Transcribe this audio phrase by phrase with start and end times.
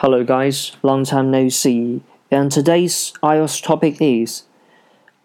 [0.00, 2.02] Hello guys, long time no see.
[2.30, 4.42] And today's IELTS topic is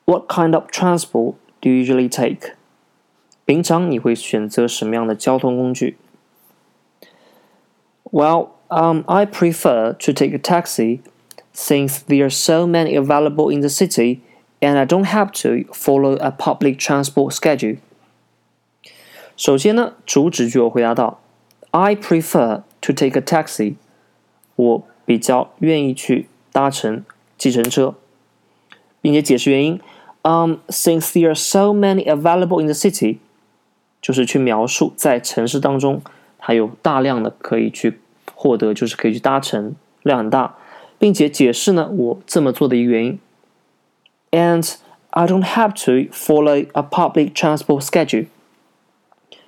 [0.05, 2.53] What kind of transport do you usually take?
[3.45, 5.97] 平常你会选择什么样的交通工具?
[8.13, 11.01] Well, um, I prefer to take a taxi
[11.53, 14.21] since there are so many available in the city
[14.61, 17.79] and I don't have to follow a public transport schedule.
[19.35, 21.19] 首先呢，主旨句我回答到
[21.71, 23.75] ，I prefer to take a taxi。
[24.61, 27.03] 我比较愿意去搭乘
[27.35, 27.95] 计程车，
[29.01, 29.79] 并且解释原因。
[30.21, 33.17] Um, since there are so many available in the city，
[33.99, 36.01] 就是去描述在城市当中
[36.37, 37.99] 它有大量的可以去
[38.35, 40.55] 获得，就是可以去搭乘量很大，
[40.99, 43.19] 并且解释呢我这么做的一个原因。
[44.29, 44.75] And
[45.09, 48.27] I don't have to follow a public transport schedule，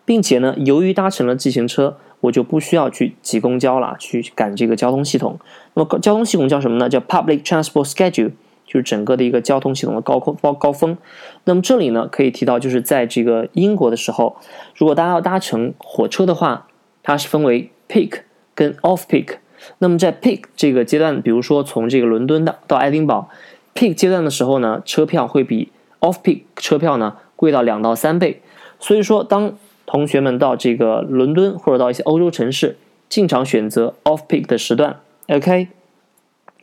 [0.03, 1.97] 并且呢，由于搭乘了计程车。
[2.23, 5.37] 我就不需要去挤公交了，去赶这个交通系统。
[5.73, 6.87] 那么交通系统叫什么呢？
[6.87, 8.31] 叫 public transport schedule，
[8.65, 10.97] 就是整个的一个交通系统的高高高峰。
[11.43, 14.37] 那么这里呢，可以提到，就是在这个英国的时候，
[14.73, 16.67] 如果大家要搭乘火车的话，
[17.03, 18.21] 它是分为 peak
[18.55, 19.39] 跟 off peak。
[19.79, 23.29] 那么在 peak 这个阶段，比如说从这个伦敦到到爱丁堡
[23.75, 28.41] ，peak 阶段的时候呢，车票会比 off peak 车票呢贵到两到三倍。
[28.79, 29.53] 所以说当
[29.86, 32.76] 同学们到这个伦敦或者到一些欧洲城市，
[33.08, 35.00] 经常选择 off peak 的时段。
[35.28, 35.68] OK，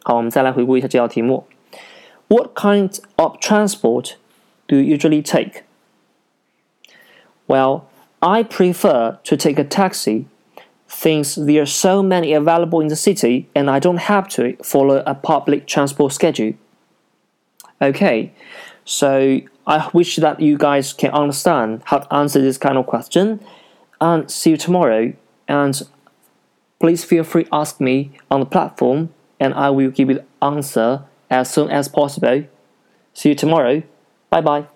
[0.03, 1.45] 好，我们再来回顾一下这道题目。
[2.27, 4.13] What kind of transport
[4.67, 5.63] do you usually take?
[7.47, 7.81] Well,
[8.19, 10.25] I prefer to take a taxi
[10.89, 15.03] since there are so many available in the city and I don't have to follow
[15.05, 16.53] a public transport schedule.
[17.83, 18.33] Okay,
[18.84, 23.41] so I wish that you guys can understand how to answer this kind of question.
[24.00, 25.12] And see you tomorrow.
[25.47, 25.83] And
[26.78, 30.25] please feel free to ask me on the platform, and I will give you the
[30.42, 32.45] answer as soon as possible.
[33.14, 33.83] See you tomorrow.
[34.31, 34.67] Bye bye.